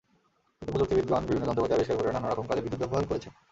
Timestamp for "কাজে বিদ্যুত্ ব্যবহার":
2.49-3.09